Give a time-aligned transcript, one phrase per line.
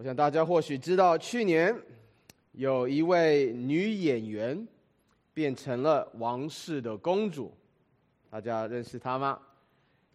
[0.00, 1.76] 我想大家或许知道，去年
[2.52, 4.66] 有一位女演员
[5.34, 7.52] 变成了王室的公主，
[8.30, 9.38] 大家认识她吗？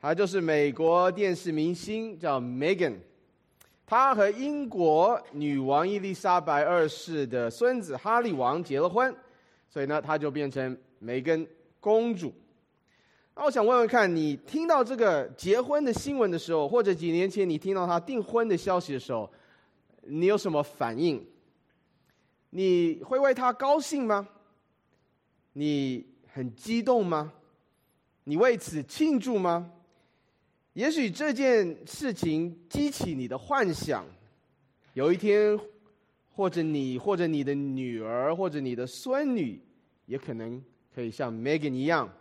[0.01, 2.95] 她就是美国电视明星，叫 Megan。
[3.85, 9.15] 她和英国女王伊丽莎白二世的孙子哈利王结了婚，
[9.69, 11.47] 所以呢，她就变成梅根
[11.79, 12.33] 公主。
[13.35, 19.31] 那我想问问看，你听到这个结婚的新闻的时候，或者几年前你听到她订婚的消息的时候，
[20.05, 21.25] 你有什么反应？
[22.51, 24.27] 你会为他高兴吗？
[25.53, 27.33] 你很激动吗？
[28.23, 29.71] 你为此庆祝吗？
[30.73, 34.05] 也许这件事情激起你的幻想，
[34.93, 35.59] 有一天，
[36.33, 39.61] 或者你，或者你的女儿，或者你的孙女，
[40.05, 42.11] 也可能可以像 Megan 一样。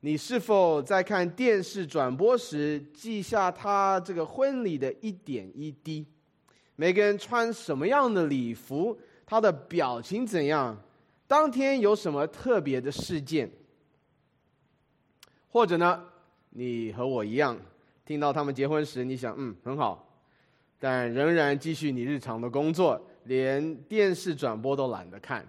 [0.00, 6.06] 你是否在看电视转播时记下他这个婚礼的一点一滴？
[6.76, 8.96] 每个人穿什么样的礼服？
[9.26, 10.80] 他的表情怎样？
[11.26, 13.50] 当天有什么特别的事件？
[15.50, 16.04] 或者呢？
[16.50, 17.58] 你和我一样，
[18.04, 20.08] 听到他们结婚时，你想嗯很好，
[20.78, 25.44] 但仍然继续你日常的工作，连电视转播都懒得看。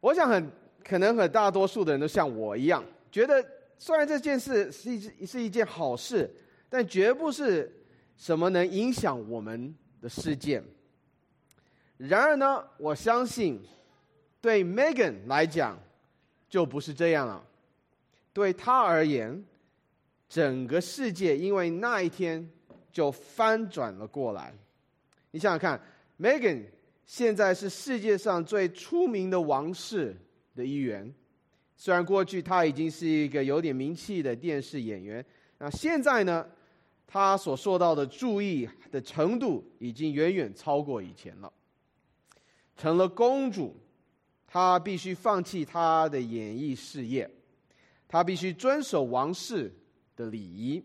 [0.00, 0.48] 我想很。
[0.88, 3.44] 可能和大多数的人都像我一样，觉得
[3.76, 6.32] 虽然这件事是一是一件好事，
[6.68, 7.68] 但绝不是
[8.16, 10.62] 什么能影响我们的世界。
[11.96, 13.60] 然而呢，我相信
[14.40, 15.78] 对 Megan 来讲
[16.48, 17.44] 就不是这样了。
[18.32, 19.44] 对他而言，
[20.28, 22.48] 整个世界因为那一天
[22.92, 24.54] 就翻转了过来。
[25.30, 25.80] 你想想看
[26.18, 26.64] ，Megan
[27.04, 30.16] 现在是世界上最出名的王室。
[30.56, 31.14] 的一员，
[31.76, 35.22] 虽然过去他已经是一个有点名气的电视演员，
[35.58, 36.48] 那现在呢，
[37.06, 41.52] 他所受到的注意的程度已经远远超过以前了。
[42.76, 43.74] 成了公主，
[44.46, 47.30] 她必须放弃她的演艺事业，
[48.06, 49.72] 她必须遵守王室
[50.14, 50.84] 的礼仪。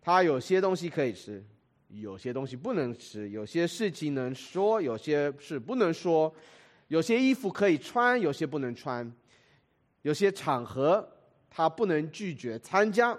[0.00, 1.44] 她有些东西可以吃，
[1.88, 6.32] 有些东西不能吃，有些事情能说，有些事不能说。
[6.88, 9.10] 有些衣服可以穿，有些不能穿；
[10.02, 11.08] 有些场合
[11.48, 13.18] 他不能拒绝参加。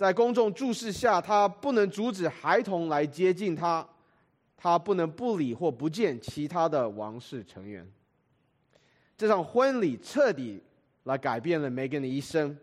[0.00, 3.86] 在公众注视下，他不能阻止孩童来接近他，
[4.56, 7.86] 他不能不理或不见其他的王室成员。
[9.14, 10.62] 这场婚礼彻底
[11.02, 12.56] 来改变了梅根的一生。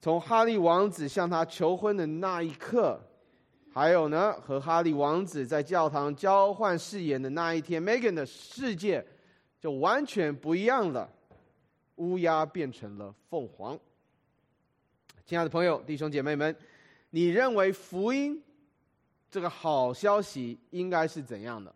[0.00, 2.98] 从哈利王子向他求婚的那一刻。
[3.70, 9.06] 还有呢，和哈利王子在教堂交换誓言的那一天，Megan 的世界
[9.60, 11.06] 就完全不一样了。
[11.96, 13.78] 乌鸦变成了凤凰。
[15.28, 16.56] 亲爱的朋友、弟兄姐妹们，
[17.10, 18.42] 你认为福音
[19.30, 21.70] 这个好消息应该是怎样的？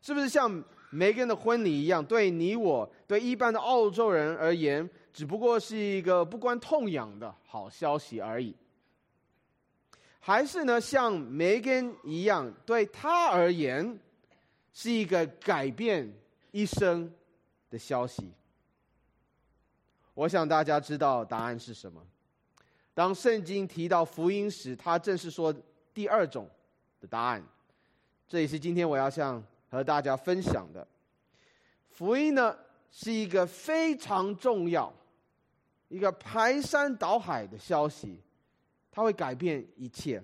[0.00, 0.50] 是不是像
[0.90, 8.52] 梅根的婚礼一样，对你我、对一般的澳洲人而言，只不过是一个不关痛痒的好消息而已？
[10.18, 13.96] 还是呢，像梅根一样，对他而言
[14.72, 16.12] 是一个改变
[16.50, 17.08] 一生
[17.70, 18.32] 的消息。
[20.14, 22.04] 我想大家知道答案是什么。
[22.94, 25.54] 当圣经提到福音时，他正是说
[25.94, 26.48] 第二种
[27.00, 27.42] 的答案。
[28.28, 30.86] 这也是今天我要向和大家分享的。
[31.88, 32.56] 福音呢，
[32.90, 34.92] 是一个非常重要、
[35.88, 38.20] 一个排山倒海的消息。
[38.94, 40.22] 它会改变一切，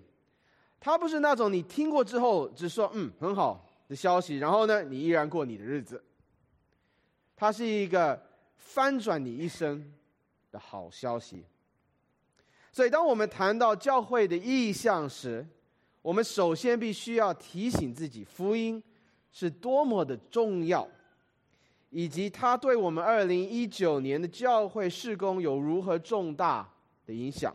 [0.78, 6.04] 它不是那种你听过之后只说嗯很好的消息，然后呢你依然过你的日子。
[7.34, 8.22] 它是一个
[8.56, 9.90] 翻转你一生
[10.50, 11.46] 的好消息。
[12.72, 15.46] 所以，当我们谈到教会的意向时，
[16.02, 18.82] 我们首先必须要提醒自己，福音
[19.32, 20.88] 是多么的重要，
[21.90, 26.68] 以及它对我们二零一九年的教会事工有如何重大
[27.04, 27.54] 的影响。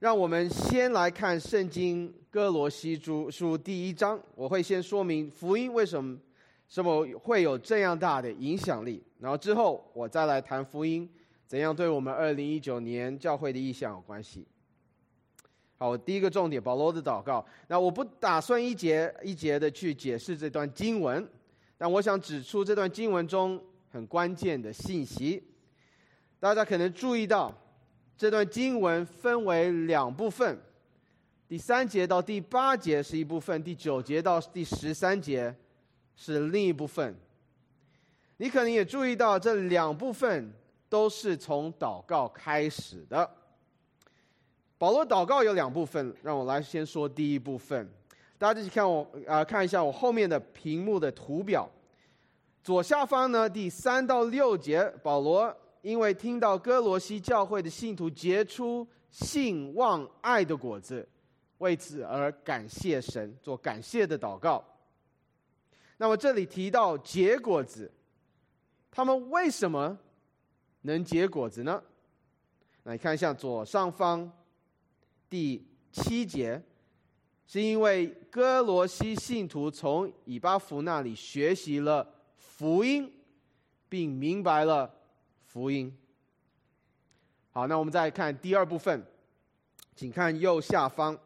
[0.00, 4.18] 让我们先来看《圣经哥罗西书》书第一章。
[4.34, 6.18] 我会先说明福音为什么
[6.68, 11.06] 什么会有这样大的影响力，然后之后我再来谈福音
[11.50, 14.46] 怎样对我们二零一九年教会的意向有关系。
[15.78, 17.44] 好，第一个重点，保罗的祷告。
[17.66, 21.28] 那我不打算一节一节的去解释这段经文，
[21.76, 23.60] 但我想指出这段经文中
[23.90, 25.42] 很关键的信息。
[26.38, 27.52] 大家可能注意到。
[28.16, 30.56] 这段经文分为两部分，
[31.48, 35.52] 第三节到第八节是一部分，第九节到第十三节
[36.14, 37.16] 是另一部分。
[38.36, 40.52] 你可能也注意到，这两部分
[40.90, 43.30] 都是从祷告开始的。
[44.76, 47.88] 保罗祷告有两部分，让我来先说第一部分。
[48.36, 51.70] 大家一起看我啊，看一下我后面的屏幕的图表。
[52.62, 61.06] 左下方呢，第三到六节，保罗因为听到哥罗西教会的信徒结出信望爱的果子，
[61.58, 64.64] 为此而感谢神，做感谢的祷告。
[65.98, 67.90] 那么这里提到结果子，
[68.90, 69.96] 他们为什么
[70.82, 71.82] 能结果子呢？
[72.82, 74.30] 那你看一下左上方
[75.28, 76.62] 第七节，
[77.46, 82.06] 是因为哥罗西信徒从以巴弗那里学习了。
[82.36, 83.10] 福音，
[83.88, 84.92] 并明白了
[85.46, 85.90] 福音。
[87.50, 89.02] 好，那我们再看第二部分，
[89.96, 91.18] 请看右下方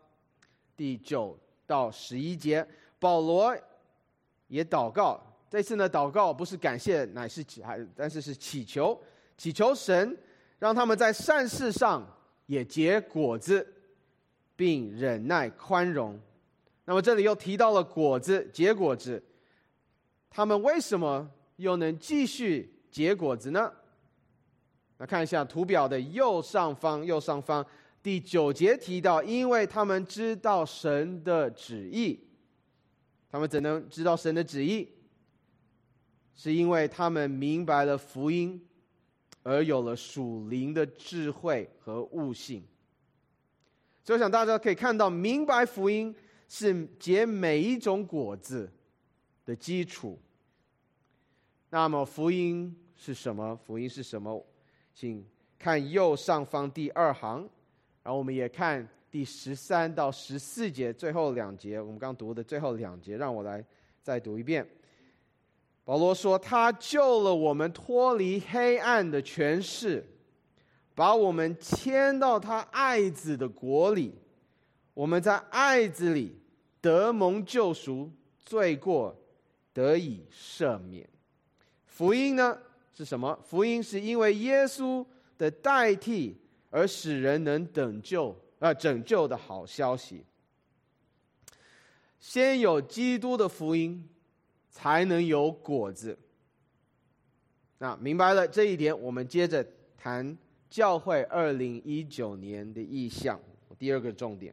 [0.76, 1.36] 第九
[1.66, 2.64] 到十一节，
[3.00, 3.56] 保罗
[4.46, 5.20] 也祷告。
[5.50, 9.00] 这次呢，祷告不是感谢，乃是，还但是是祈求，
[9.36, 10.16] 祈求神
[10.58, 12.06] 让他们在善事上
[12.46, 13.66] 也结果子，
[14.56, 16.18] 并忍耐宽容。
[16.84, 19.22] 那么这里又提到了果子，结果子。
[20.30, 23.72] 他们为什么又能继续结果子呢？
[24.98, 27.64] 来看一下图表的右上方，右上方
[28.02, 32.20] 第九节提到，因为他们知道神的旨意。
[33.30, 34.88] 他们怎能知道神的旨意？
[36.36, 38.60] 是因为他们明白了福音，
[39.44, 42.64] 而有了属灵的智慧和悟性。
[44.02, 46.12] 所以，我想大家可以看到，明白福音
[46.48, 48.68] 是结每一种果子
[49.46, 50.18] 的基础。
[51.70, 53.56] 那么福音是什么？
[53.64, 54.44] 福音是什么？
[54.94, 55.24] 请
[55.58, 57.48] 看右上方第二行，
[58.02, 63.64] 然后我们也看第十三到十四节最后两节，我们刚读的最后两节，让我来
[64.02, 64.66] 再读一遍。
[65.84, 70.02] 保罗说：“他救了我们脱离黑暗的权势，
[70.94, 74.14] 把我们迁到他爱子的国里。
[74.94, 76.40] 我们在爱子里
[76.80, 79.14] 得蒙救赎，罪过
[79.74, 81.06] 得以赦免。”
[81.86, 82.58] 福音呢
[82.94, 83.38] 是什么？
[83.44, 85.04] 福音是因为耶稣
[85.36, 86.40] 的代替
[86.70, 90.24] 而使人能拯救啊拯救的好消息。
[92.18, 94.08] 先有基督的福音，
[94.74, 96.18] 才能有果子。
[97.78, 99.64] 那明白了这一点，我们接着
[99.96, 100.36] 谈
[100.68, 103.40] 教会二零一九年的意向。
[103.78, 104.52] 第二个重点。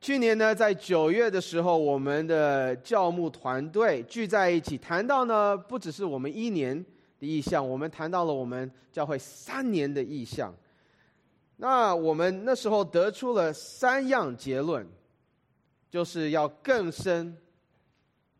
[0.00, 6.82] 去年呢，在九月的时候，我们的教牧团队聚在一起，谈到呢，不只是我们一年
[7.18, 10.54] 的意向，我们谈到了我们教会三年的意向。
[11.56, 14.86] 那我们那时候得出了三样结论，
[15.90, 17.36] 就是要更深、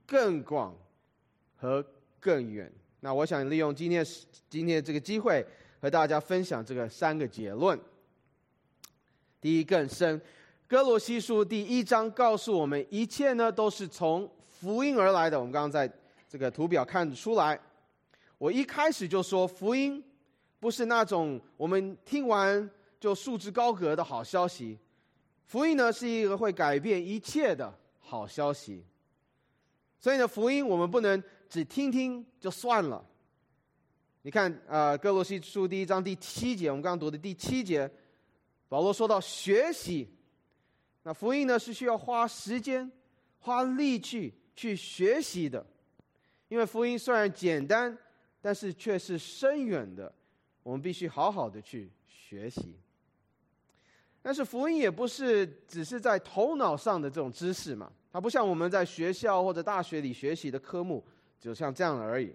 [0.08, 0.74] 更广
[1.54, 1.84] 和
[2.18, 2.72] 更远。
[3.00, 4.04] 那我想利用今天
[4.48, 5.46] 今天这个机会，
[5.82, 7.78] 和大家分享这个三个结论。
[9.38, 10.18] 第一，更深。
[10.66, 15.38] 哥罗西书第一章告诉我们，一切呢都是从福音而来的。
[15.38, 15.90] 我们刚刚在
[16.26, 17.60] 这个图表看得出来。
[18.38, 20.02] 我一开始就说，福音
[20.58, 22.68] 不是那种我们听完
[22.98, 24.78] 就束之高阁的好消息，
[25.44, 28.82] 福音呢是一个会改变一切的好消息。
[29.98, 33.04] 所以呢，福音我们不能只听听就算了。
[34.22, 37.90] 你看，呃，哥罗西书第一章第七节，我们刚刚读的第七节，
[38.68, 40.08] 保罗说到学习。
[41.02, 42.90] 那福音呢是需要花时间、
[43.38, 45.64] 花力气去学习的，
[46.48, 47.96] 因为福音虽然简单，
[48.42, 50.12] 但是却是深远的，
[50.62, 52.76] 我们必须好好的去学习。
[54.20, 61.04] 但是福音也不是只是在头脑上的这种知识嘛，它不像我们在学校或者大学里学习的科目，
[61.38, 62.34] 就像这样而已。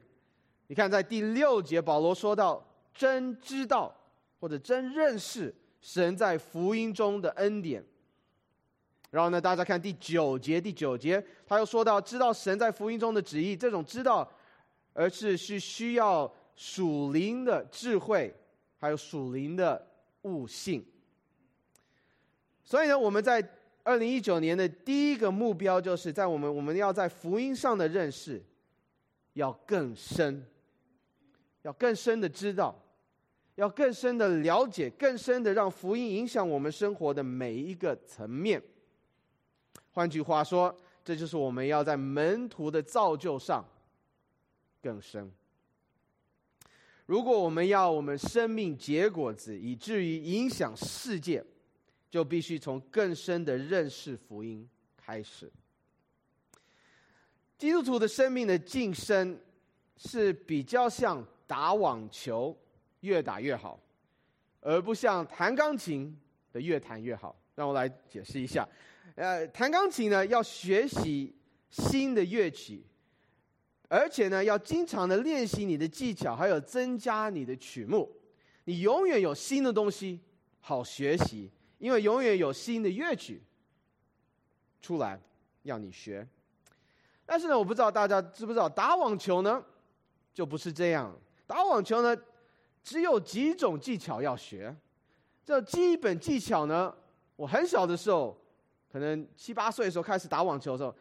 [0.67, 3.95] 你看，在第六节，保罗说到真知道
[4.39, 7.83] 或者真认识神在福音中的恩典。
[9.09, 14.27] 然后呢，大家看第九节，第九节他又说到，知道神在福音中的旨意，这种知道，
[14.93, 18.33] 而是是需要属灵的智慧，
[18.77, 19.87] 还有属灵的
[20.21, 20.83] 悟性。
[22.63, 23.39] 所以呢，我们在
[23.83, 28.41] 二零一九年的第一个目标，就是在我们我们要在福音上的认识
[29.33, 30.45] 要更深，
[31.63, 32.73] 要更深的知道，
[33.55, 38.61] 要更深的了解，更深的让福音影响我们生活的每一个层面。
[39.91, 43.63] 换句话说，这就是我们要在门徒的造就上
[44.81, 45.29] 更深。
[47.05, 51.43] 如果我们要我们生命结果子，以至于影响世界，
[52.13, 55.51] 就必须从更深的认识福音开始。
[57.57, 59.35] 基督徒的生命的晋升
[59.97, 62.55] 是比较像打网球，
[62.99, 63.81] 越打越好，
[64.61, 66.15] 而不像弹钢琴，
[66.51, 67.35] 的越弹越好。
[67.55, 68.63] 让我来解释一下，
[69.15, 71.35] 呃，弹钢琴呢要学习
[71.71, 72.85] 新的乐曲，
[73.87, 78.15] 而且呢要经常的练习你的技巧，还有增加你的曲目。
[78.65, 80.19] 你永远有新的东西
[80.59, 81.49] 好学习，
[81.83, 83.43] 因为永远有新的乐曲
[84.81, 85.19] 出来
[85.63, 86.25] 要你学。
[87.25, 89.61] 但是呢，我不知道大家知不知道，打网球呢
[90.33, 91.13] 就不是这样。
[91.45, 92.15] 打网球呢
[92.81, 94.73] 只有几种技巧要学，
[95.43, 96.95] 这基本技巧呢。
[97.35, 98.37] 我很小的时候，
[98.89, 100.95] 可能七八岁的时候开始打网球的时候，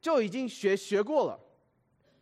[0.00, 1.38] 就已经学学过了，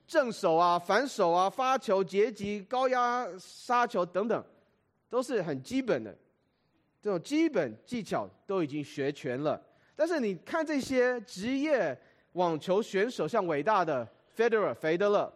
[0.09, 4.45] 正手啊、反手啊、发球、截击、高压杀球等等，
[5.09, 6.17] 都是很基本的，
[7.03, 9.63] 这种基本技巧都已经学全了。
[9.95, 11.95] 但是你看这些职业
[12.33, 15.31] 网球选手，像伟大的 Federer 费德勒，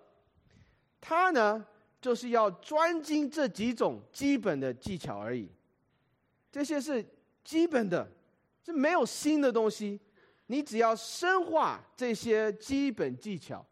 [1.01, 1.67] 他呢
[2.01, 5.51] 就是要专精这几种基本的技巧而已，
[6.51, 7.05] 这些是。
[7.47, 8.05] 基本的，
[8.65, 10.01] 这没有新的东西，
[10.47, 13.65] 你只要深化这些基本技巧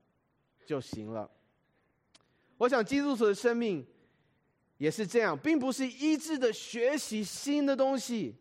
[0.64, 1.28] 就行了。
[2.56, 3.84] 我想基督徒的生命
[4.76, 8.34] 也是这样，并不是一致的学习新的东西，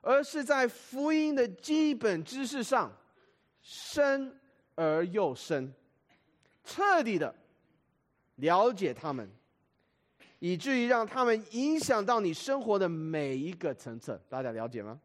[0.00, 2.90] 而是在福音的基本知识上
[3.60, 4.38] 深
[4.74, 5.72] 而又深，
[6.64, 7.34] 彻底的
[8.36, 9.30] 了解他们。
[10.38, 15.00] 以至于让他们影响到你生活的每一个层次，大家了解吗？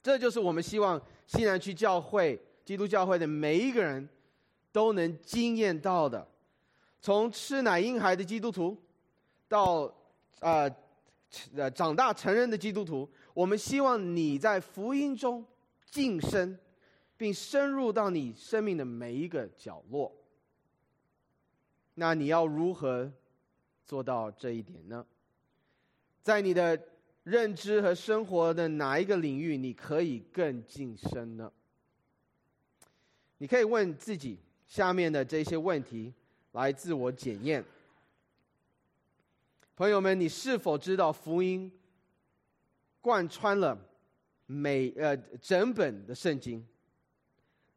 [0.00, 4.08] 这就是我们希望西南区教会、基督教会的每一个人
[4.70, 6.24] 都能经验到的。
[7.00, 8.80] 从吃奶婴孩的基督徒，
[9.48, 9.84] 到
[10.40, 10.68] 啊
[11.54, 15.44] 呃长大成人的基督徒，我们希望你在福音中
[15.90, 16.58] 晋升，
[17.16, 20.12] 并深入到你生命的每一个角落。
[21.94, 23.12] 那你要如何？
[23.84, 25.06] 做到这一点呢？
[26.20, 26.76] 在你的
[27.22, 31.52] 认知和生活的哪一个领域，你可以更晋升呢？
[33.38, 36.12] 你可以问自己下面的这些问题
[36.50, 37.64] 来自我检验。
[39.76, 41.70] 朋友们，你是否知道福音
[43.02, 43.78] 贯穿了
[44.46, 46.66] 每呃整本的圣经？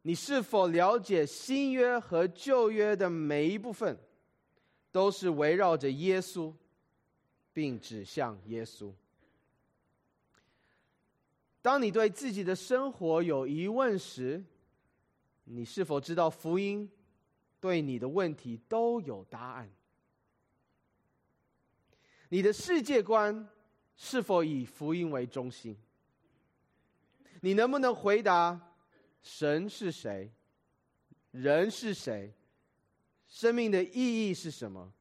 [0.00, 3.98] 你是否了解新约和旧约的每一部分？
[4.90, 6.50] 都是围绕着耶稣，
[7.52, 8.90] 并指向耶稣。
[11.60, 14.42] 当你对自己的生活有疑问时，
[15.44, 16.90] 你是否知道福音
[17.60, 19.70] 对你的问题都有答案？
[22.30, 23.48] 你的世界观
[23.96, 25.76] 是否以福音为中心？
[27.40, 28.58] 你能不能回答：
[29.20, 30.30] 神是谁？
[31.32, 32.32] 人是谁？
[33.26, 34.92] 生命的意义是什么？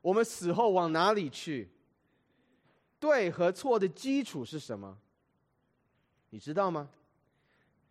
[0.00, 1.70] 我们死后往哪里去？
[2.98, 4.98] 对和错的基础是什么？
[6.30, 6.90] 你知道吗？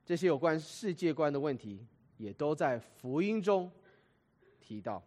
[0.04, 1.86] 这些有关世界观的问题，
[2.18, 3.72] 也都在福音中
[4.60, 5.04] 提到。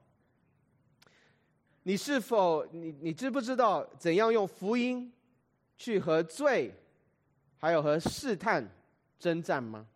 [1.83, 5.13] 你是否你你知不知道怎样用福音
[5.77, 6.73] 去和罪，
[7.59, 8.69] 还有和试探
[9.19, 9.87] 征战吗？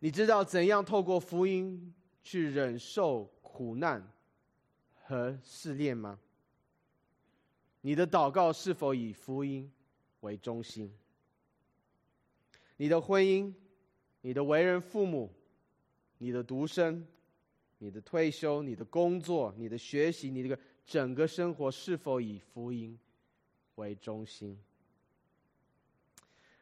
[0.00, 1.94] 你知道怎样透过福音？
[2.24, 4.00] 去忍受苦难
[4.94, 6.20] 和试炼吗？
[7.80, 9.68] 你的祷告是否以福音
[10.20, 10.96] 为中心？
[12.76, 13.52] 你的婚姻、
[14.20, 15.34] 你的为人父母、
[16.18, 17.04] 你的独生、
[17.82, 22.96] 你的退休、你的工作、你的学习、你这个整个生活是否以福音
[23.74, 24.56] 为中心？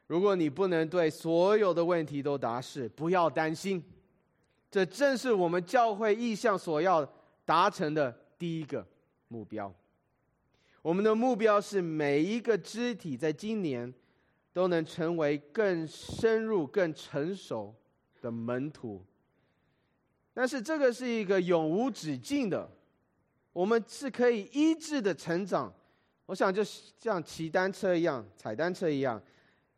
[0.07, 3.83] 如果你不能对所有的问题都答是，不要担心。
[4.71, 7.07] 这正是我们教会意向所要
[7.45, 8.83] 达成的第一个
[9.27, 9.71] 目标。
[10.81, 13.93] 我们的目标是每一个肢体在今年
[14.51, 17.75] 都能成为更深入、更成熟
[18.21, 19.05] 的门徒。
[20.33, 22.69] 但是这个是一个永无止境的，
[23.51, 25.73] 我们是可以一致的成长。
[26.25, 29.21] 我想就像骑单车一样、踩单车一样，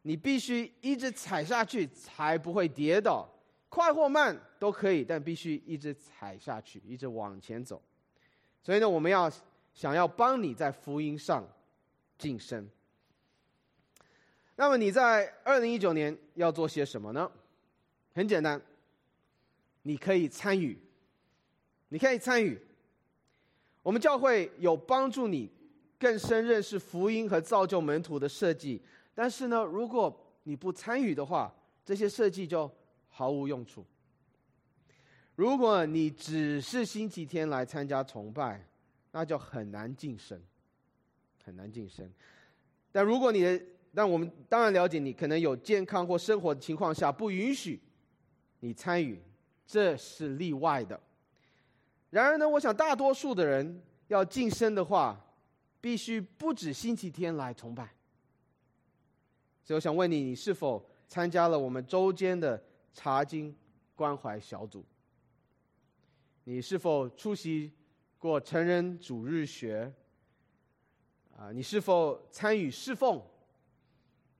[0.04, 3.28] 你必须一直踩下去，才不会跌倒。
[3.70, 7.82] 快或慢都可以，但必须一直踩下去，一直往前走。
[8.62, 9.32] 所以呢，我们要
[9.74, 11.44] 想要帮你在福音上
[12.20, 12.70] 晋升。
[14.56, 17.32] 那么你在二零一九年要做些什么呢？
[18.14, 18.62] 很简单，
[19.84, 20.78] 你可以参与，
[21.88, 22.60] 你可以参与。
[23.82, 25.50] 我们教会有帮助你
[25.98, 28.82] 更深认识福音和造就门徒的设计。
[29.14, 30.14] 但是呢，如果
[30.44, 32.70] 你不参与的话，这些设计就。
[33.16, 33.86] 毫无用处。
[35.36, 38.68] 如果你只是星期天来参加崇拜，
[39.12, 40.42] 那就很难晋升，
[41.44, 42.12] 很难晋升。
[42.92, 43.62] 但如果你的
[43.94, 47.80] 但我们当然了解你可能有健康或生活的情况下不允许
[48.62, 49.22] 你参与，
[49.66, 51.00] 这是例外的。
[52.10, 55.20] 然而呢，我想大多数的人要晋升的话，
[55.82, 57.94] 必须不止星期天来崇拜。
[59.64, 62.62] 所以我想问你，你是否参加了我们周间的
[62.94, 63.56] 查经
[63.96, 64.86] 关怀小组？
[66.44, 67.72] 你是否出席
[68.20, 69.92] 过成人主日学？
[71.38, 73.22] 啊，你是否参与侍奉？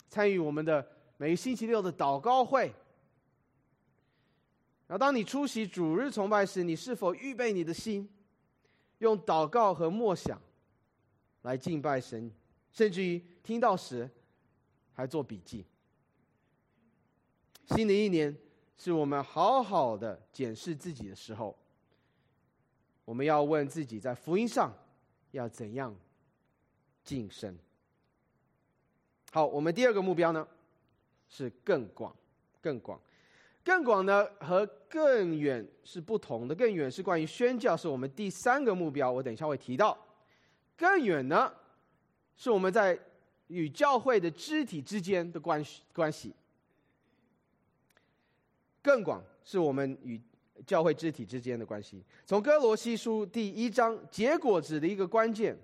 [0.10, 0.88] 参与我们的
[1.18, 2.72] 每个星期六的祷告会？
[4.88, 8.08] 然后，当你出席主日崇拜时，你是否预备你的心，
[9.00, 10.40] 用祷告和默想
[11.44, 12.32] 来敬拜神，
[12.72, 14.10] 甚至于听到时
[14.94, 15.66] 还做笔记？
[17.68, 18.36] 新的一年
[18.76, 21.58] 是我们好好的检视自己的时候。
[23.06, 24.74] 我们要问自己，在福音上
[25.32, 25.94] 要怎样
[27.04, 27.58] 晋升？
[29.32, 30.48] 好，我们第二个目标呢
[31.28, 32.16] 是更广、
[32.62, 33.02] 更广、
[33.64, 36.54] 更广呢和更远是不同的。
[36.54, 39.12] 更远是关于宣教，是我们第三个目标。
[39.12, 39.98] 我等一下会提到。
[40.76, 41.52] 更远呢
[42.36, 43.00] 是我们在
[43.48, 46.34] 与教会的肢体之间的关系关系。
[48.82, 50.22] 更广是我们与。
[50.68, 55.58] 教会肢体之间的关系，从哥罗西书第一章结果子的一个关键，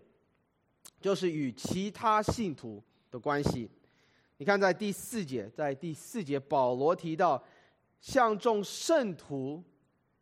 [1.00, 3.70] 就是与其他信徒的关系。
[4.38, 7.42] 你看，在第四节，在第四节，保罗提到
[8.00, 9.64] 向众圣徒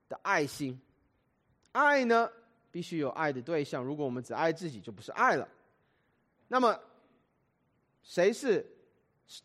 [0.10, 0.80] 的爱心，
[1.72, 2.30] 爱呢
[2.72, 3.84] 必须有爱的对象。
[3.84, 5.48] 如果我们只爱自己，就不是爱了。
[6.48, 6.80] 那么，
[8.02, 8.66] 谁是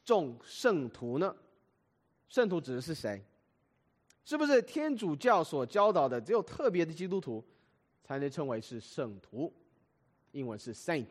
[0.04, 1.34] 众圣徒呢？
[2.28, 3.22] 圣徒指的是谁？
[4.24, 7.44] 是不是天主教所教导的，只有特别的基督徒
[8.04, 9.52] 才能称为是圣徒？
[10.30, 11.10] 英文是 saint。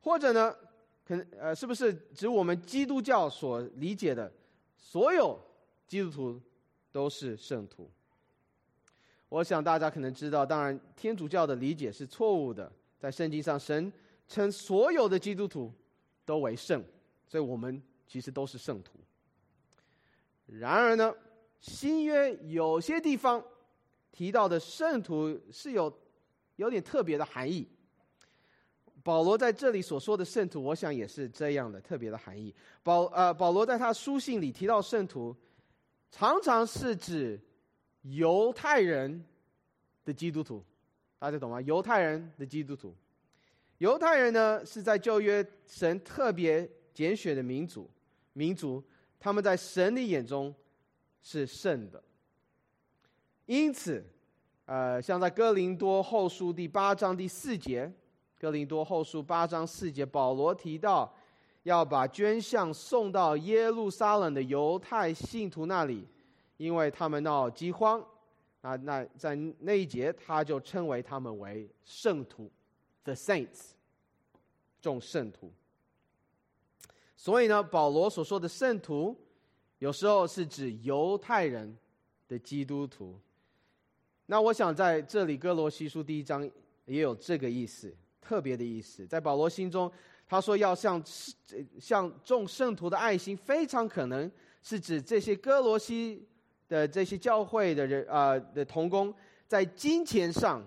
[0.00, 0.56] 或者呢，
[1.04, 4.32] 可能呃，是不是指我们基督教所理解的
[4.76, 5.38] 所有
[5.92, 6.40] 基督徒
[6.90, 7.90] 都是圣徒？
[9.28, 12.72] 我想大家可能知道，当然天主教的理解是错误的。
[12.98, 13.92] 在圣经上，神
[14.26, 15.70] 称所有的基督徒
[16.24, 16.82] 都为圣，
[17.26, 18.98] 所以我们其实都是圣徒。
[20.46, 21.14] 然而呢？
[21.60, 23.44] 新约有些地方
[24.10, 25.92] 提到的圣徒是有
[26.56, 27.68] 有点特别的含义。
[29.02, 32.54] 保罗在这里所说的圣徒，我想也是这样的特别的含义。
[32.82, 35.36] 保呃，保罗在他书信里提到圣徒，
[36.12, 37.40] 常常是指
[38.02, 39.24] 犹太人
[40.04, 40.62] 的基督徒，
[41.18, 41.60] 大家懂吗？
[41.62, 42.94] 犹太人的基督徒，
[43.78, 47.90] 犹太人呢是在旧约神特别拣选的民族，
[48.34, 48.80] 民族
[49.18, 50.54] 他们在神的眼中。
[51.24, 52.02] 是圣的，
[53.46, 54.04] 因此，
[54.64, 57.88] 呃，像在哥林多后书第八章第四节，
[58.40, 61.16] 哥林多后书八章四节，保罗提到
[61.62, 66.06] 要把捐项送到耶路撒冷的犹太信徒那里，
[66.56, 68.04] 因为他们闹饥荒，
[68.60, 72.50] 啊，那在那一节他就称为他们为圣徒
[73.04, 73.70] ，the saints，
[74.80, 75.52] 众圣徒。
[77.16, 79.16] 所以呢，保罗所说的圣徒。
[79.78, 81.76] 有时候是指犹太人
[82.28, 83.18] 的基督徒，
[84.26, 86.48] 那我想在这里哥罗西书第一章
[86.84, 89.04] 也有这个意思，特别的意思。
[89.04, 89.90] 在保罗心中，
[90.32, 91.02] 他说要向
[91.78, 96.26] 向众圣徒的爱心，非常可能是指这些哥罗西
[96.70, 99.14] 的这些教会的人啊的同工，
[99.46, 100.66] 在金钱上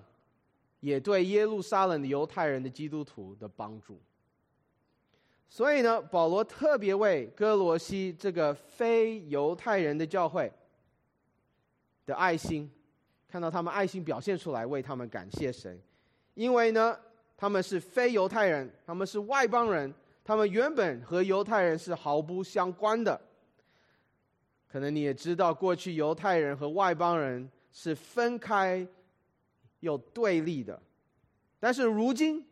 [0.82, 4.00] 也对耶路撒冷的犹太人的基督徒的帮助。
[5.50, 10.54] 所以呢，保罗特别为哥罗西这个非犹太人的教会
[12.06, 12.70] 的爱心，
[13.28, 15.82] 看到他们爱心表现出来，为他们感谢神，
[16.36, 16.96] 因为呢，
[17.38, 19.94] 他们是非犹太人，他们是外邦人，
[20.24, 23.20] 他们原本和犹太人是毫不相关的。
[24.68, 28.88] 可能你也知道，过去犹太人和外邦人是分开
[29.80, 30.82] 又对立的，
[31.60, 32.46] 但是如今，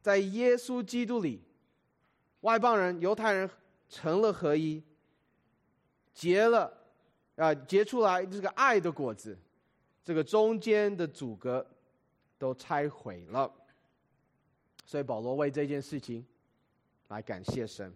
[0.00, 1.42] 在耶稣基督里。
[2.40, 3.48] 外邦人、犹太人
[3.88, 4.82] 成了合一，
[6.12, 6.70] 结了
[7.36, 9.38] 啊，结出来这个爱的果子，
[10.04, 11.66] 这个中间的阻隔
[12.36, 13.50] 都拆毁了。
[14.84, 16.24] 所以保罗为这件事情
[17.08, 17.92] 来感谢神。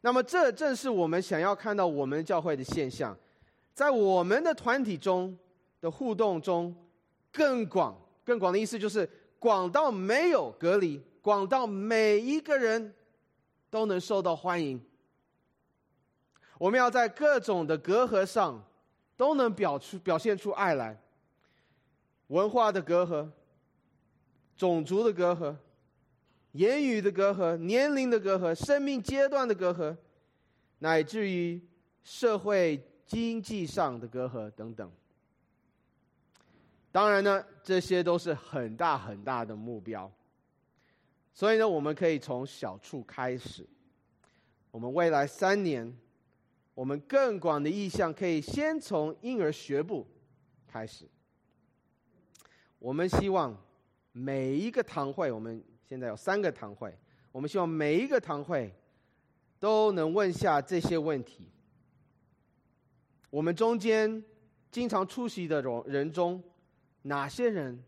[0.00, 3.16] 那么，这正是我们想要看到我们教会的现象，
[3.72, 5.36] 在我们的团体中
[5.80, 6.74] 的互动中
[7.30, 12.94] 更广、更广的意思，就是广到没有隔离，广到每一个人。
[13.72, 14.78] 都能受到欢迎。
[16.58, 18.62] 我们要在各种的隔阂上，
[19.16, 21.00] 都能表出表现出爱来。
[22.26, 23.26] 文化的隔阂、
[24.58, 25.56] 种族的隔阂、
[26.52, 29.96] 言语的隔阂、年龄的隔阂、生命阶段的隔阂，
[30.78, 31.60] 乃至于
[32.02, 34.90] 社会经济上的隔阂等等。
[36.90, 40.12] 当然呢，这些都是很大很大的目标。
[41.32, 43.66] 所以呢，我们可以从小处开始。
[44.70, 45.90] 我们未来三年，
[46.74, 50.06] 我们更广的意向可以先从婴儿学步
[50.66, 51.08] 开始。
[52.78, 53.56] 我们希望
[54.12, 56.90] 每一个堂会，我们现在有三个堂会，
[57.30, 58.74] 我们希望每一个堂会
[59.60, 61.50] 都能问下这些问题。
[63.28, 64.24] 我们中间
[64.70, 66.42] 经常出席的人中，
[67.02, 67.78] 哪些人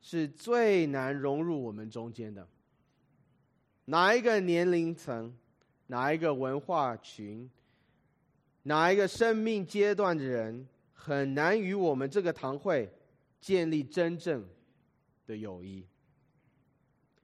[0.00, 2.46] 是最难融入我们中间的？
[3.86, 5.36] 哪一个年龄层，
[5.88, 7.50] 哪一个文化群，
[8.62, 12.88] 哪一个生命阶段的人，很难与我们这个堂会
[13.40, 14.48] 建立真正
[15.26, 15.84] 的友谊？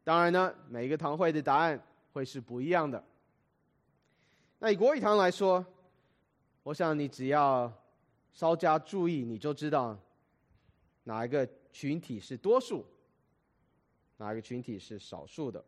[0.09, 1.79] 当然呢，每一个堂会的答案
[2.15, 3.05] 会是不一样的。
[4.59, 5.63] 那以国语堂来说，
[6.63, 7.71] 我想你只要
[8.33, 9.95] 稍加注意，你就知道
[11.05, 12.87] 哪一个群体是多数，
[14.17, 15.63] 哪一个群体是少数的。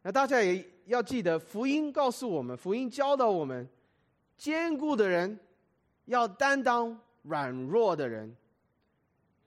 [0.00, 3.68] 那大家也要记得，福音告诉我们，福音教导我们，
[4.38, 5.38] 坚固的人
[6.06, 8.34] 要担当软弱的人。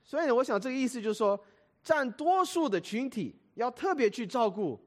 [0.04, 1.44] 所以呢，我想这个意思就是说，
[1.88, 4.78] 占多数的群体要特别去照顾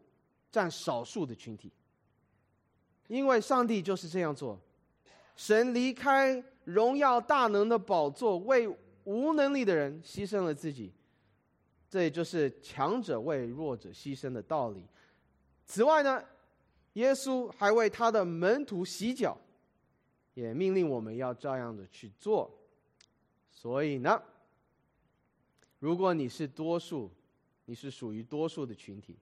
[0.50, 1.72] 占少数的群体，
[3.08, 4.60] 因为上帝就是这样做。
[5.34, 8.68] 神离开荣耀大能的宝座，为
[9.04, 10.92] 无能力的人牺牲了自己，
[11.88, 14.84] 这也就是强者为弱者牺牲的道理。
[15.64, 16.22] 此外呢，
[16.92, 19.38] 耶稣还为他的门徒洗脚，
[20.34, 22.54] 也命令我们要照样的去做。
[23.50, 24.22] 所以呢，
[25.80, 27.10] 如果你是多数，
[27.64, 29.18] 你是属于多数的群体，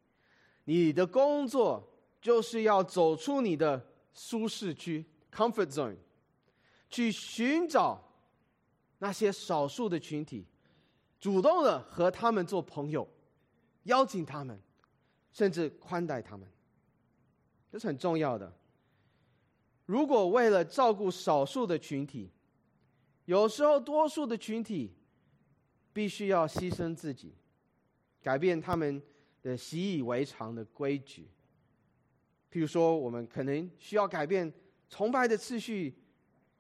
[0.64, 1.83] 你的工作
[2.21, 5.97] 就是要走出你的舒适区 （comfort zone），
[6.90, 7.99] 去寻找
[8.99, 10.44] 那些少数的群体，
[11.18, 13.09] 主动的和他们做朋友，
[13.85, 14.61] 邀请他们。
[15.31, 16.49] 甚至宽待他们，
[17.71, 18.53] 这是很重要的。
[19.85, 22.29] 如果为了照顾少数的群体，
[23.27, 24.90] 有时候多数的群体
[25.98, 27.32] 必须要牺牲自己，
[28.22, 29.02] 改变他们
[29.42, 31.26] 的习以为常的规矩。
[32.52, 34.52] 譬如说，我们可能需要改变
[34.88, 35.92] 崇拜的次序，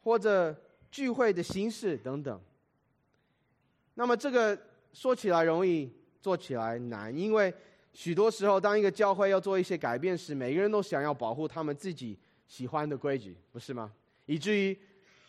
[0.02, 0.52] 或者
[0.90, 2.40] 聚会的形式等等。
[3.94, 4.60] 那么，这个
[4.92, 5.88] 说起来容易，
[6.20, 7.54] 做起来难，因为。
[7.92, 13.92] 许多时候，当一个教会要做一些改变时，每个人都想要保护他们自己喜欢的规矩，不是吗？
[14.26, 14.76] 以至于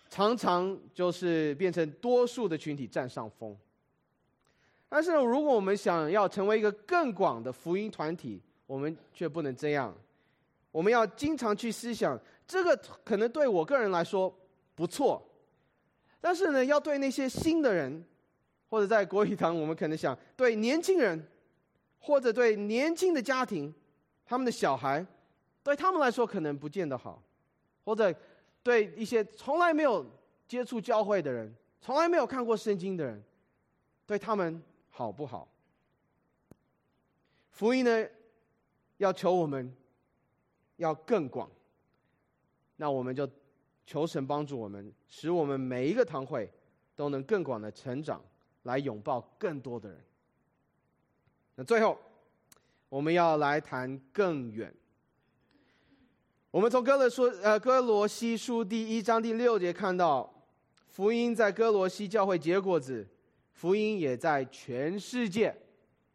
[0.10, 3.56] 常常就是变成多数的群体占上风。
[4.90, 9.96] 但是，如果我们想要成为一个更广的福音团体，我们却不能这样。
[10.72, 12.76] 我们要经常去思想，这个
[13.06, 14.36] 可能对我个人来说
[14.76, 15.24] 不错，
[16.20, 18.04] 但是呢，要对那些新的人，
[18.70, 21.26] 或者在国语堂，我们可能想对年轻人。
[22.02, 23.72] 或者对年轻的家庭，
[24.26, 25.06] 他们的小孩，
[25.62, 27.22] 对他们来说可能不见得好；
[27.84, 28.12] 或者
[28.64, 30.06] 对一些从来没有
[30.48, 33.22] 接触教会的人，从来没有看过圣经的人，
[34.06, 34.64] 对他们
[35.00, 35.48] 好不好？
[37.52, 38.06] 福音呢，
[38.98, 39.74] 要求我们
[40.76, 41.50] 要更广，
[42.76, 43.26] 那我们就
[43.86, 46.52] 求神帮助我们，使我们每一个堂会
[46.98, 48.22] 都能更广的成长，
[48.64, 50.04] 来拥抱更多的人。
[51.56, 51.98] 那最后，
[52.90, 54.76] 我们要来谈更远。
[56.52, 60.30] 我们从哥罗书，呃，哥罗西书第一章第六节看到，
[60.90, 63.08] 福音在哥罗西教会结果子，
[63.60, 65.54] 福音也在全世界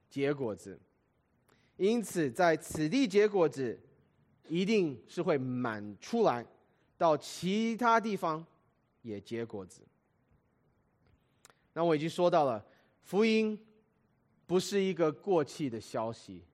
[0.08, 0.80] 结果子。
[1.76, 3.78] 因此，在此地结果子，
[4.48, 6.46] 一定是会满出来，
[6.96, 8.42] 到其他地方
[9.02, 9.82] 也结果子。
[11.74, 12.64] 那我已经说到了
[13.02, 13.58] 福音。
[14.46, 16.44] 不是一个过气的消息，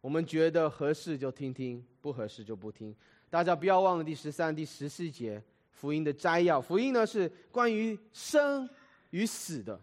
[0.00, 2.94] 我们觉得合适就听听，不合适就不听。
[3.28, 5.42] 大家不要忘了第十三、第十四节
[5.72, 6.60] 福音的摘要。
[6.60, 8.70] 福音呢是关于生
[9.10, 9.78] 与死的，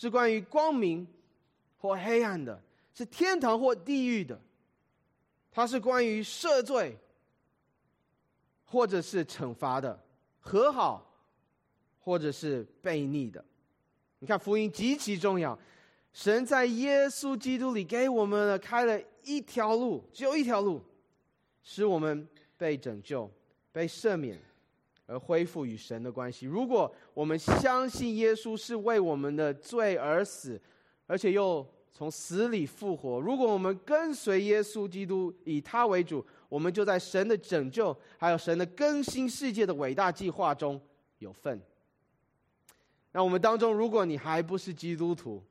[0.00, 1.06] 是关于光明
[1.76, 2.58] 或黑暗的，
[2.94, 4.40] 是天堂或地狱的。
[5.50, 6.96] 它是关于赦罪
[8.64, 10.02] 或者是惩罚的，
[10.38, 11.06] 和好
[11.98, 13.44] 或者是悖逆的。
[14.20, 15.58] 你看福音极其重要。
[16.14, 20.82] 神在耶稣基督里给我们开了一条路，只有一条路，
[21.62, 23.30] 使我们被拯救、
[23.70, 24.40] 被赦免，
[25.10, 26.46] 而恢复与神的关系。
[26.46, 30.60] 如果我们相信耶稣是为我们的罪而死，
[31.08, 33.20] 而且又从死里复活。
[33.20, 40.80] 如果我们跟随耶稣基督，以他为主，我们就在神的拯救，还有神的更新世界的伟大计划中
[41.18, 41.60] 有份。
[43.10, 45.42] 那我们当中，如果你还不是基督徒，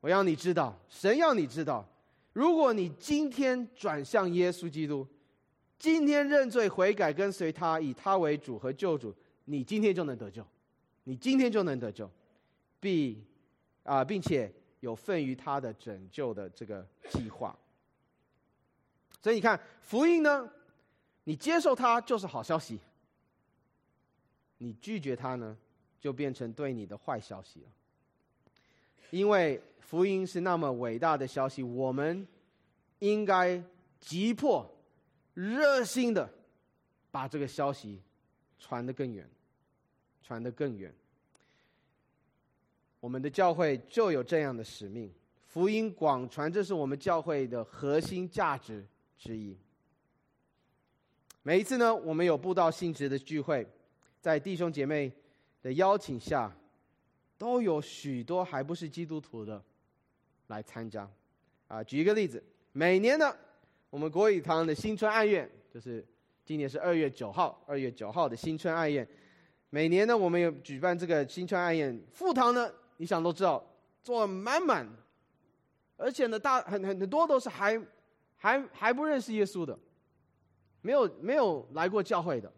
[0.00, 1.88] 我要你知道，神要你知道，
[2.34, 5.06] 如果你今天转向耶稣基督，
[5.78, 9.14] 今天认罪悔改，跟随他，以他为主和救主，
[9.44, 10.44] 你今天就能得救，
[11.04, 12.10] 你今天就能得救，
[12.80, 13.22] 必
[13.84, 17.56] 啊，并且有份于他的拯救的这个计划。
[19.22, 20.50] 所以你看，福音呢，
[21.24, 22.78] 你接受它就是好消息，
[24.58, 25.56] 你拒绝它呢？
[26.00, 27.66] 就变成对你的坏消息了，
[29.10, 32.24] 因为福音是那么伟大的消息，我们
[33.00, 33.60] 应该
[33.98, 34.64] 急迫、
[35.38, 36.28] 热心的
[37.10, 38.00] 把这个消息
[38.58, 39.28] 传得更远，
[40.22, 40.92] 传得更远。
[42.98, 45.12] 我们的教会就有这样的使命，
[45.46, 48.84] 福音广传，这是我们教会的核心价值
[49.16, 49.56] 之一。
[51.42, 53.66] 每一次呢，我们有布道性质的聚会，
[54.20, 55.12] 在弟兄姐妹。
[55.60, 56.56] 的邀请下，
[57.36, 59.60] 都有许多还不是基督徒的
[60.46, 61.10] 来参加。
[61.66, 63.36] 啊，举一个例子，每年呢，
[63.90, 66.06] 我们国语堂的新春爱宴，就是
[66.44, 69.08] 今年是二月九号，二月九号的新春爱宴。
[69.70, 73.64] 每年呢，我们有举办这个新春爱宴，副堂呢，你想都知道，
[74.02, 74.86] 坐满满，
[75.96, 77.80] 而且呢，大很很多都是还
[78.36, 79.78] 还还不认识耶稣的，
[80.82, 82.52] 没有没有来过教会的。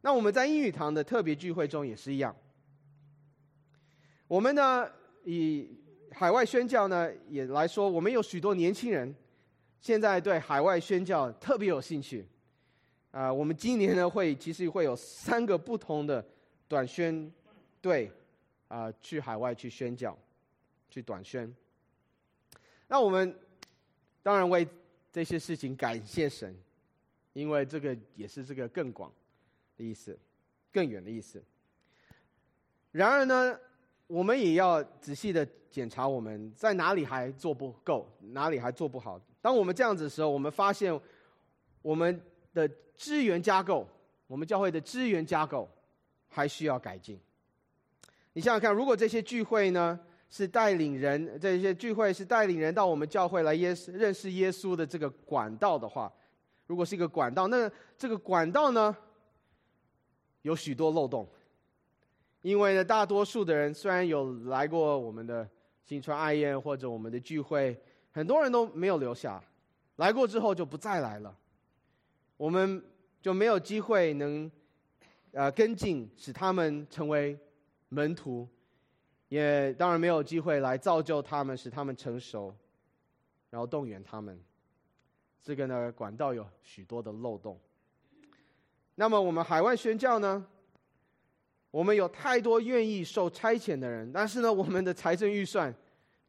[0.00, 2.34] 那我们在英语堂的特别聚会中也是一样。
[4.26, 4.90] 我们呢，
[5.24, 5.70] 以
[6.10, 9.12] 海外宣教呢也来说，我们有许多年轻人，
[9.80, 12.26] 现在对海外宣教特别有兴趣。
[13.10, 16.24] 啊，我们今年呢会其实会有三个不同的
[16.68, 17.32] 短宣
[17.80, 18.10] 队
[18.68, 20.16] 啊去海外去宣教，
[20.90, 21.52] 去短宣。
[22.86, 23.34] 那我们
[24.22, 24.66] 当然为
[25.10, 26.54] 这些事情感谢神，
[27.32, 29.12] 因为这个也是这个更广。
[29.76, 30.18] 的意思，
[30.72, 31.40] 更远的意思。
[32.90, 33.56] 然而呢，
[34.08, 39.20] 我们也要仔细的检查我们在哪里还做不够，哪里还做不好。
[39.40, 40.98] 当我们这样子的时候，我们发现
[41.82, 42.20] 我们
[42.52, 43.86] 的资源架构，
[44.26, 45.68] 我们教会的资源架构
[46.26, 47.20] 还需要改进。
[48.32, 49.98] 你想想看，如果这些聚会呢
[50.30, 56.12] 是带领人，这些聚会是带领人到我们教会来耶稣认识耶稣的这个管道的话，
[56.66, 58.96] 如果是一个管道，那这个管道呢？
[60.42, 61.28] 有许多漏洞，
[62.42, 65.48] 因为呢，大多数的人虽然有来过我们的
[65.84, 67.78] 新春爱宴或者我们的聚会，
[68.12, 69.42] 很多人都没有留下，
[69.96, 71.36] 来过之后就不再来了，
[72.36, 72.82] 我们
[73.20, 74.50] 就没有机会能
[75.32, 77.36] 呃跟进，使他们成为
[77.88, 78.46] 门徒，
[79.28, 82.54] 也当然没有机会来造就他们，使他们成熟，
[83.50, 84.40] 然后动员他们。
[85.42, 87.58] 这个呢，管道有许多的漏洞。
[88.94, 90.46] 那么我们海外宣教呢？
[91.70, 95.74] 我们有太多愿意受差遣的人，但是呢，我们的财政预算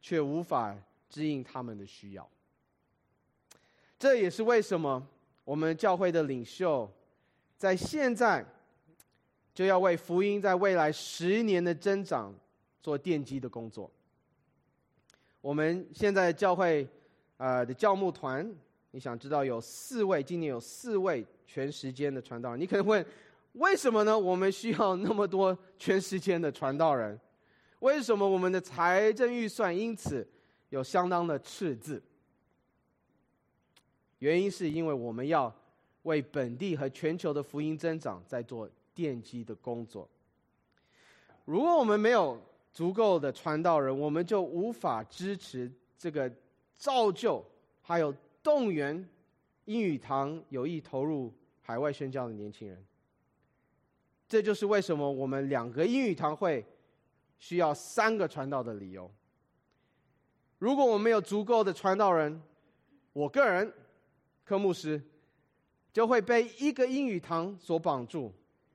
[0.00, 0.76] 却无法
[1.08, 2.28] 支应他们的需要。
[3.98, 5.06] 这也是为什么
[5.44, 6.90] 我们教会的领袖
[7.56, 8.44] 在现在
[9.54, 12.34] 就要为福音在未来十年的增长
[12.80, 13.90] 做奠基的工作。
[15.40, 16.86] 我们现在教会
[17.38, 18.50] 呃的教牧团，
[18.90, 21.26] 你想知道有四位，今年有四位。
[21.52, 23.04] 全时间的传道人，你可能问：
[23.52, 24.18] 为什么呢？
[24.18, 27.18] 我们需要那么多全时间的传道人？
[27.80, 30.26] 为什么我们的财政预算因此
[30.68, 32.02] 有相当的赤字？
[34.18, 35.52] 原因是因为我们要
[36.02, 40.08] 为本地和全球的福音增长在做奠基的工作。
[41.44, 42.40] 如果我们没有
[42.72, 46.30] 足够的传道人，我们就无法支持这个
[46.76, 47.44] 造就，
[47.82, 49.08] 还有动员
[49.64, 51.32] 英语堂有意投入。
[51.62, 52.84] 海外宣教的年轻人，
[54.30, 56.64] 这就是为什么我们两个英语堂会
[57.40, 59.10] 需要三个传道的理由。
[60.60, 62.40] 如果我们有足够的传道人，
[63.12, 63.72] 我个人
[64.44, 65.02] 科牧师
[65.92, 68.32] 就会被一个英语堂所绑住，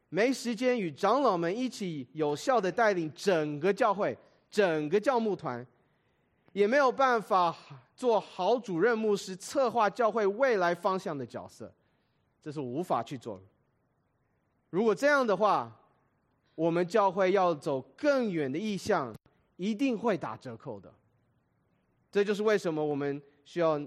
[0.09, 4.17] 没时间与长老们一起有效的带领整个教会、
[4.49, 5.65] 整个教牧团，
[6.51, 7.55] 也没有办法
[7.95, 11.73] 做好主任牧师，策划教会未来方向的角色。
[12.41, 13.43] 这是无法去做的。
[14.69, 15.71] 如果这样的话，
[16.55, 19.13] 我们教会要走更远的意向，
[19.57, 20.93] 一定会打折扣的。
[22.11, 23.79] 这就是为什么我们需要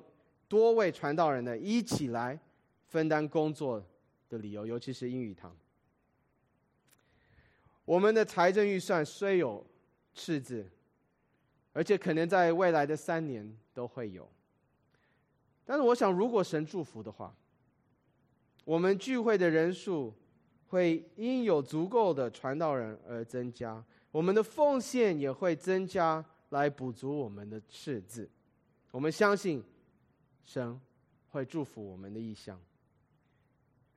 [0.48, 2.38] 多位传道人呢一起来
[2.86, 3.82] 分担工作
[4.28, 5.54] 的理由，尤其是英语堂。
[7.84, 9.64] 我们的财政预算虽有
[10.14, 10.70] 赤字，
[11.72, 14.28] 而且可能在未来的三年都会有。
[15.64, 17.34] 但是我想，如果神祝福的话，
[18.64, 20.12] 我们聚会的人数
[20.68, 28.30] 会因有足够的传道人而增加，我们的奉献也会增加，来补足我们的赤字。
[28.90, 29.62] 我们相信
[30.44, 30.80] 神
[31.30, 32.60] 会祝福我们的意向。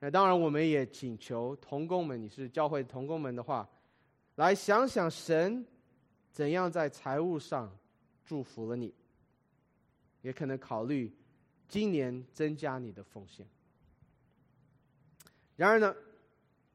[0.00, 3.68] 那当然，我们也请求同工们，你是教会同工们的话，
[4.34, 5.64] 来想想神
[6.30, 7.70] 怎样在财务上
[8.24, 8.92] 祝福了你，
[10.22, 11.14] 也可能考虑。
[11.68, 13.46] 今年增加你的奉献。
[15.56, 15.94] 然而呢，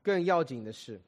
[0.08, 1.02] 更要紧的是，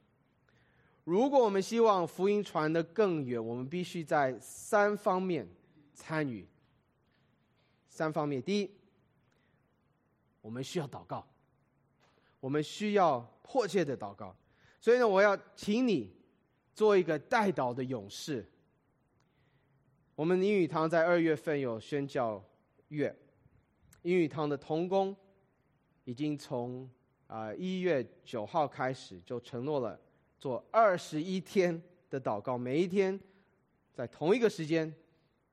[1.05, 5.47] 如果我们希望福音传得更远，我们必须在三方面
[5.93, 6.45] 参与。
[7.87, 8.69] 三方面，第一，
[10.41, 11.25] 我们需要祷告，
[12.41, 14.35] 我们需要迫切的祷告。
[14.81, 16.11] 所以呢，我要请你
[16.73, 18.45] 做一个代祷的勇士。
[20.13, 22.43] 我们英语堂在二月份有宣教
[22.89, 23.17] 月。
[24.01, 25.15] 英语堂的童工
[26.03, 26.89] 已经从
[27.29, 29.97] 啊一月九号开始就承诺了
[30.39, 33.17] 做二十一天的祷告，每一天
[33.93, 34.91] 在同一个时间，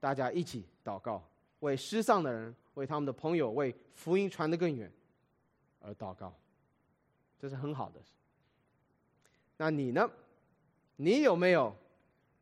[0.00, 1.22] 大家一起祷告，
[1.60, 4.90] 为失丧的人，为他们的朋友，为福音传得更远
[5.80, 6.34] 而祷告，
[7.38, 8.00] 这是很好的。
[9.58, 10.10] 那你呢？
[10.96, 11.76] 你有没有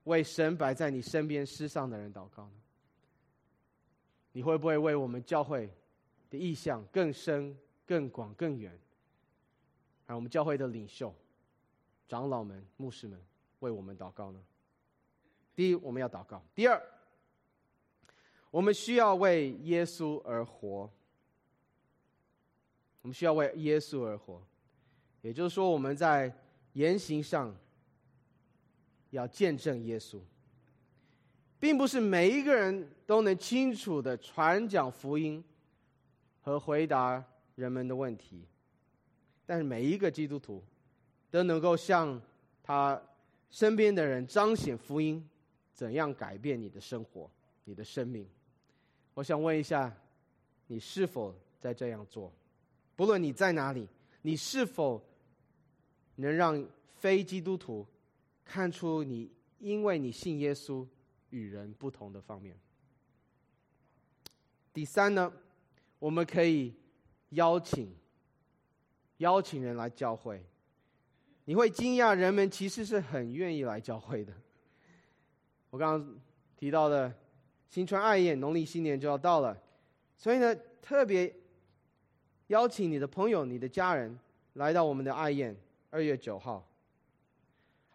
[0.04, 2.52] 为神摆在你身边失丧的人祷告呢？
[4.30, 5.68] 你会不会为我们教会？
[6.30, 8.76] 的意向更深、更广、更远，
[10.06, 11.14] 而我们教会的领袖、
[12.06, 13.20] 长老们、牧师们
[13.60, 14.40] 为我们祷告呢？
[15.54, 16.82] 第一，我们要祷告；第二，
[18.50, 20.90] 我们需要为耶稣而活。
[23.02, 24.42] 我们需要为耶稣而活，
[25.20, 26.34] 也就是说，我们在
[26.72, 27.54] 言行上
[29.10, 30.20] 要见证耶稣，
[31.60, 35.44] 并不是每一个人都能清楚的传讲福音。
[36.46, 38.46] 和回答人们的问题，
[39.46, 40.62] 但是每一个基督徒
[41.30, 42.20] 都能够向
[42.62, 43.00] 他
[43.50, 45.22] 身边的人彰显福音，
[45.72, 47.30] 怎样改变你的生活、
[47.64, 48.26] 你的生命？
[49.14, 49.94] 我想问一下，
[50.66, 52.32] 你是否在这样做？
[52.96, 53.86] 不论你在哪里，
[54.22, 55.02] 你是否
[56.16, 57.86] 能让非基督徒
[58.44, 60.86] 看出你因为你信耶稣
[61.30, 62.56] 与人不同的方面？
[64.72, 65.32] 第三呢？
[66.00, 66.74] 我们可以
[67.30, 67.94] 邀请
[69.24, 70.44] 邀请人来教会，
[71.46, 74.30] 你会惊讶，人们其实是很愿意来教会的。
[75.70, 76.20] 我刚刚
[76.58, 77.10] 提到的
[77.70, 79.58] 新春爱宴，农历新年就要到了，
[80.18, 81.34] 所以呢，特别
[82.48, 84.18] 邀请你的朋友、你的家人
[84.52, 85.56] 来到我们的爱宴，
[85.88, 86.62] 二月九号。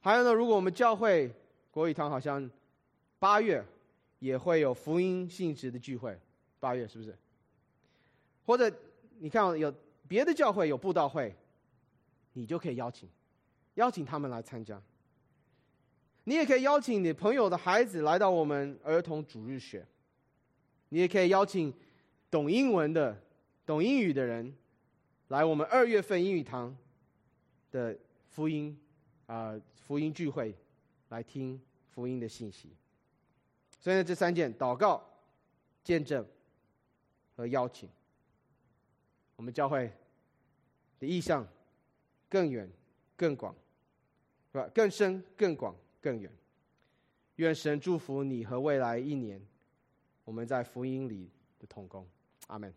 [0.02, 1.32] 还有呢，如果我们教会
[1.70, 2.50] 国语堂好像
[3.20, 3.64] 八月
[4.18, 6.20] 也会有福音性质的聚会，
[6.60, 7.16] 八月是不是？
[8.48, 8.76] 或者
[9.20, 9.72] 你看有
[10.10, 11.34] 别的教会有布道会，
[12.34, 13.08] 你就可以邀请，
[13.76, 14.82] 邀请他们来参加。
[16.24, 19.86] 你也可以邀请你朋友的孩子来到我们儿童主日学，
[20.90, 21.74] 你也可以邀请
[22.30, 23.18] 懂英文的、
[23.66, 24.54] 懂英语的人
[25.30, 26.76] 来我们二月份英语堂
[27.72, 28.76] 的福音
[29.28, 30.56] 啊福音聚会
[31.10, 32.70] 来听福音的信息。
[33.80, 35.04] 所以呢，这三件：祷告、
[35.84, 36.26] 见证
[37.36, 37.88] 和邀请。
[39.36, 39.90] 我们教会
[41.00, 41.48] 的意向
[42.30, 42.70] 更远、
[43.16, 43.56] 更广，
[44.52, 44.70] 是吧？
[44.76, 46.32] 更深、更广、更远。
[47.38, 49.42] 愿神祝福你和未来一年
[50.26, 52.06] 我们在福音里的同工。
[52.48, 52.74] 阿门。